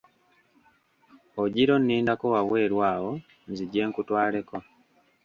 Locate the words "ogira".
1.41-1.71